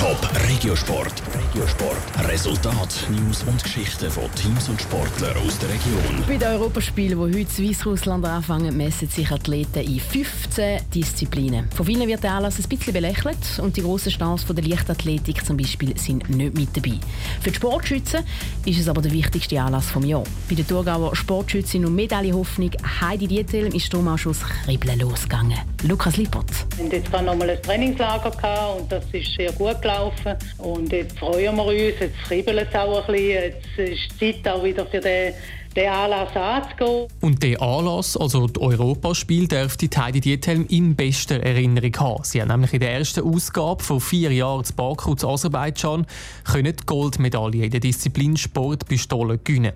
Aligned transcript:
Top 0.00 0.39
Regiosport. 0.50 1.12
Regiosport. 1.32 2.28
Resultat, 2.28 3.06
News 3.08 3.44
und 3.44 3.62
Geschichten 3.62 4.10
von 4.10 4.24
Teams 4.34 4.68
und 4.68 4.82
Sportlern 4.82 5.36
aus 5.46 5.56
der 5.60 5.68
Region. 5.68 6.24
Bei 6.26 6.36
den 6.36 6.48
Europaspielen, 6.48 7.32
die 7.32 7.38
heute 7.38 7.62
Weißrussland 7.62 8.24
anfangen, 8.24 8.76
messen 8.76 9.08
sich 9.08 9.30
Athleten 9.30 9.78
in 9.78 10.00
15 10.00 10.80
Disziplinen. 10.92 11.70
Von 11.70 11.86
vielen 11.86 12.08
wird 12.08 12.24
der 12.24 12.32
Anlass 12.32 12.58
ein 12.58 12.68
bisschen 12.68 12.92
belächelt 12.92 13.38
und 13.62 13.76
die 13.76 13.82
grossen 13.82 14.10
Stars 14.10 14.42
von 14.42 14.56
der 14.56 14.64
Leichtathletik 14.64 15.46
zum 15.46 15.56
Beispiel 15.56 15.96
sind 15.96 16.28
nicht 16.28 16.54
mit 16.58 16.76
dabei. 16.76 16.98
Für 17.40 17.50
die 17.50 17.56
Sportschützen 17.56 18.24
ist 18.66 18.80
es 18.80 18.88
aber 18.88 19.02
der 19.02 19.12
wichtigste 19.12 19.60
Anlass 19.60 19.92
des 19.92 20.04
Jahres. 20.04 20.28
Bei 20.48 20.56
der 20.56 20.66
Thurgauer 20.66 21.14
Sportschützin 21.14 21.86
und 21.86 21.94
Medaillenhoffnung 21.94 22.72
Heidi 23.00 23.28
Dietel 23.28 23.72
ist 23.72 23.86
Stromausschuss 23.86 24.40
Kribbeln 24.64 24.98
losgegangen. 24.98 25.60
Lukas 25.84 26.16
Lippert. 26.16 26.50
Wir 26.76 26.86
hatten 26.86 26.94
jetzt 26.96 27.12
noch 27.12 27.36
mal 27.36 27.48
ein 27.48 27.62
Trainingslager 27.62 28.76
und 28.76 28.90
das 28.90 29.04
ist 29.12 29.32
sehr 29.36 29.52
gut 29.52 29.80
gelaufen. 29.80 30.39
Und 30.58 30.92
jetzt 30.92 31.18
freuen 31.18 31.56
wir 31.56 31.64
uns, 31.64 32.00
jetzt 32.00 32.18
kribbeln 32.26 32.58
es 32.58 32.74
auch 32.74 33.08
ein 33.08 33.12
bisschen. 33.12 33.28
Jetzt 33.28 33.78
ist 33.78 34.20
die 34.20 34.42
Zeit 34.42 34.52
auch 34.52 34.64
wieder 34.64 34.86
für 34.86 35.00
den 35.00 35.34
den 35.76 35.88
Anlass 35.88 36.34
anzugehen. 36.34 37.08
Und 37.20 37.42
der 37.42 37.60
Anlass, 37.62 38.16
also 38.16 38.46
das 38.46 38.62
Europaspiel, 38.62 39.46
dürfte 39.46 39.88
Heidi 39.96 40.20
Diethelm 40.20 40.66
in 40.68 40.96
bester 40.96 41.40
Erinnerung 41.40 41.96
haben. 41.98 42.24
Sie 42.24 42.40
hat 42.40 42.48
nämlich 42.48 42.72
in 42.72 42.80
der 42.80 42.92
ersten 42.94 43.22
Ausgabe 43.22 43.82
vor 43.82 44.00
vier 44.00 44.32
Jahren 44.32 44.64
zu 44.64 44.74
Baku 44.74 45.14
zu 45.14 45.28
Aserbaidschan 45.28 46.06
die 46.54 46.72
Goldmedaille 46.86 47.64
in 47.64 47.70
der 47.70 47.80
Disziplin 47.80 48.36
Sportpistole 48.36 49.38
gewinnen. 49.38 49.72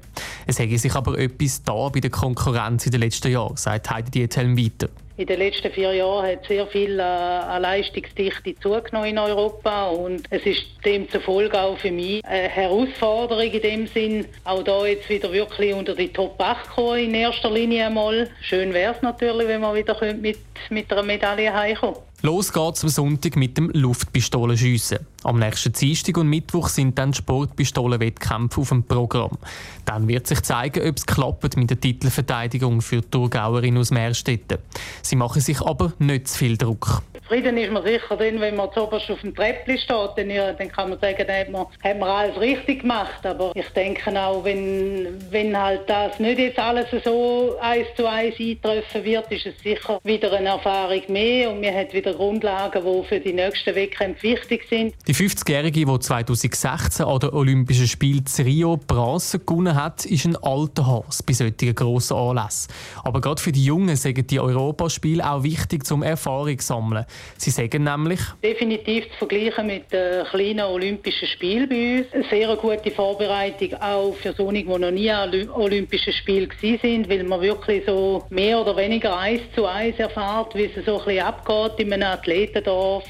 Es 0.46 0.58
hätte 0.58 0.78
sich 0.78 0.94
aber 0.94 1.18
etwas 1.18 1.62
da 1.62 1.88
bei 1.88 2.00
der 2.00 2.10
Konkurrenz 2.10 2.86
in 2.86 2.92
den 2.92 3.00
letzten 3.00 3.30
Jahren, 3.30 3.56
sagt 3.56 3.90
Heidi 3.90 4.10
Diethelm 4.10 4.58
weiter. 4.58 4.88
In 5.16 5.26
den 5.26 5.38
letzten 5.38 5.70
vier 5.70 5.92
Jahren 5.92 6.26
hat 6.26 6.44
sehr 6.48 6.66
viel 6.66 6.98
äh, 6.98 7.02
an 7.02 7.62
Leistungsdichte 7.62 8.56
zugenommen 8.58 9.10
in 9.10 9.18
Europa 9.18 9.86
und 9.86 10.24
es 10.30 10.44
ist 10.44 10.64
demzufolge 10.84 11.56
auch 11.60 11.78
für 11.78 11.92
mich 11.92 12.24
eine 12.24 12.48
Herausforderung 12.48 13.44
in 13.44 13.62
dem 13.62 13.86
Sinn, 13.86 14.26
auch 14.42 14.64
da 14.64 14.84
jetzt 14.84 15.08
wieder 15.08 15.32
wirklich 15.32 15.72
unter 15.72 15.94
die 15.94 16.08
Top 16.08 16.34
8 16.40 16.68
kommen 16.68 16.98
in 16.98 17.14
erster 17.14 17.48
Linie 17.48 17.86
einmal. 17.86 18.28
Schön 18.40 18.74
wäre 18.74 18.92
es 18.92 19.02
natürlich, 19.02 19.46
wenn 19.46 19.60
wir 19.60 19.72
wieder 19.72 19.96
mit, 20.14 20.38
mit 20.70 20.92
einer 20.92 21.04
Medaille 21.04 21.54
heimkommen 21.54 22.00
Los 22.24 22.54
geht's 22.54 22.82
am 22.82 22.88
Sonntag 22.88 23.36
mit 23.36 23.58
dem 23.58 23.68
Luftpistolenschiessen. 23.74 25.00
Am 25.24 25.38
nächsten 25.38 25.74
Dienstag 25.74 26.16
und 26.16 26.28
Mittwoch 26.28 26.68
sind 26.68 26.98
dann 26.98 27.12
Sportpistolenwettkämpfe 27.12 28.62
auf 28.62 28.70
dem 28.70 28.82
Programm. 28.82 29.36
Dann 29.84 30.08
wird 30.08 30.26
sich 30.26 30.40
zeigen, 30.40 30.88
ob 30.88 30.96
es 30.96 31.04
klappt 31.04 31.58
mit 31.58 31.68
der 31.68 31.78
Titelverteidigung 31.78 32.80
für 32.80 33.02
die 33.02 33.10
Thurgauerin 33.10 33.76
aus 33.76 33.90
Meerstetten. 33.90 34.56
Sie 35.04 35.16
machen 35.16 35.42
sich 35.42 35.60
aber 35.60 35.92
nicht 35.98 36.28
zu 36.28 36.38
viel 36.38 36.56
Druck. 36.56 37.02
Zufrieden 37.26 37.56
ist 37.56 37.72
man 37.72 37.82
sicher 37.82 38.16
dann, 38.18 38.38
wenn 38.38 38.54
man 38.54 38.70
zuoberst 38.74 39.10
auf 39.10 39.20
dem 39.22 39.34
Treppli 39.34 39.78
steht, 39.78 40.10
dann, 40.16 40.28
dann 40.28 40.70
kann 40.70 40.90
man 40.90 41.00
sagen, 41.00 41.24
dann 41.26 41.40
hat 41.40 41.50
man, 41.50 41.66
hat 41.82 41.98
man 41.98 42.08
alles 42.08 42.38
richtig 42.38 42.82
gemacht. 42.82 43.24
Aber 43.24 43.50
ich 43.54 43.68
denke 43.70 44.14
auch, 44.20 44.44
wenn, 44.44 45.24
wenn 45.30 45.58
halt 45.58 45.88
das 45.88 46.18
nicht 46.18 46.38
jetzt 46.38 46.58
alles 46.58 46.86
so 47.02 47.56
eins 47.62 47.86
zu 47.96 48.06
eins 48.06 48.34
eintreffen 48.38 49.04
wird, 49.04 49.32
ist 49.32 49.46
es 49.46 49.58
sicher 49.62 49.98
wieder 50.04 50.34
eine 50.34 50.50
Erfahrung 50.50 51.00
mehr 51.08 51.50
und 51.50 51.62
man 51.62 51.74
hat 51.74 51.94
wieder 51.94 52.12
Grundlagen, 52.12 52.82
die 52.84 53.08
für 53.08 53.20
die 53.20 53.32
nächsten 53.32 53.74
Wettkämpfe 53.74 54.22
wichtig 54.24 54.66
sind. 54.68 54.94
Die 55.06 55.14
50-Jährige, 55.14 55.86
die 55.86 55.98
2016 55.98 57.06
an 57.06 57.20
den 57.20 57.30
Olympischen 57.30 57.88
Spielen 57.88 58.24
in 58.36 58.44
Rio 58.44 58.76
Bronze 58.76 59.38
gewonnen 59.38 59.74
hat, 59.74 60.04
ist 60.04 60.26
ein 60.26 60.36
alter 60.36 60.86
Hass 60.86 61.22
bei 61.22 61.32
solchen 61.32 61.74
grossen 61.74 62.18
Anlässen. 62.18 62.70
Aber 63.02 63.22
gerade 63.22 63.40
für 63.40 63.52
die 63.52 63.64
Jungen 63.64 63.96
sind 63.96 64.30
die 64.30 64.40
Europaspiele 64.40 65.26
auch 65.26 65.42
wichtig 65.42 65.86
zum 65.86 66.02
Erfahrung 66.02 66.60
sammeln. 66.60 67.06
Sie 67.36 67.50
sagen 67.50 67.84
nämlich... 67.84 68.20
Definitiv 68.42 69.10
zu 69.12 69.18
vergleichen 69.18 69.66
mit 69.66 69.92
den 69.92 70.24
kleinen 70.26 70.64
Olympischen 70.64 71.28
Spielen 71.28 71.68
bei 71.68 71.98
uns. 71.98 72.12
Eine 72.12 72.24
sehr 72.24 72.56
gute 72.56 72.90
Vorbereitung 72.90 73.74
auch 73.80 74.14
für 74.14 74.32
solche, 74.32 74.62
die 74.62 74.68
noch 74.68 74.90
nie 74.90 75.10
an 75.10 75.50
Olympischen 75.50 76.12
Spielen 76.12 76.48
waren, 76.50 77.08
weil 77.08 77.24
man 77.24 77.40
wirklich 77.40 77.84
so 77.86 78.24
mehr 78.30 78.60
oder 78.60 78.76
weniger 78.76 79.18
eins 79.18 79.42
zu 79.54 79.66
eins 79.66 79.98
erfahrt, 79.98 80.54
wie 80.54 80.64
es 80.64 80.84
so 80.84 80.98
ein 80.98 81.04
bisschen 81.04 81.24
abgeht 81.24 81.72
in 81.78 81.92
einem 81.92 82.04
Athletendorf 82.04 83.04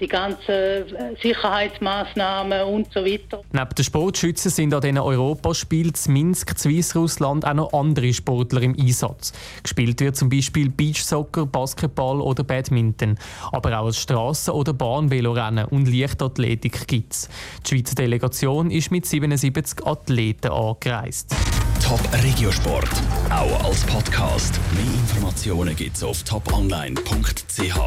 die 0.00 0.08
ganzen 0.08 0.48
äh, 0.50 0.84
Sicherheitsmaßnahmen 1.22 2.62
und 2.64 2.92
so 2.92 3.04
weiter. 3.04 3.42
Neben 3.52 3.74
den 3.76 3.84
Sportschützen 3.84 4.50
sind 4.50 4.74
an 4.74 4.80
diesen 4.80 4.98
Europaspielen 4.98 5.92
in 6.06 6.12
Minsk, 6.12 6.54
Weißrussland 6.64 7.46
auch 7.46 7.54
noch 7.54 7.72
andere 7.72 8.12
Sportler 8.12 8.62
im 8.62 8.76
Einsatz. 8.78 9.32
Gespielt 9.62 10.00
wird 10.00 10.16
zum 10.16 10.28
Beispiel 10.28 10.70
Beachsoccer, 10.70 11.46
Basketball 11.46 12.20
oder 12.20 12.44
Badminton. 12.44 13.18
Aber 13.52 13.78
auch 13.78 13.86
als 13.86 13.98
Straßen- 13.98 14.52
oder 14.52 14.72
Bahnvelorennen 14.72 15.66
und 15.66 15.88
Leichtathletik 15.88 16.86
gibt 16.86 17.12
es. 17.12 17.28
Die 17.66 17.76
Schweizer 17.76 17.94
Delegation 17.94 18.70
ist 18.70 18.90
mit 18.90 19.06
77 19.06 19.86
Athleten 19.86 20.50
angereist. 20.50 21.34
Top 21.82 22.00
Regiosport, 22.22 22.90
auch 23.30 23.64
als 23.64 23.84
Podcast. 23.84 24.58
Mehr 24.74 24.84
Informationen 24.84 25.74
gibt 25.74 25.96
es 25.96 26.02
auf 26.02 26.22
toponline.ch. 26.22 27.78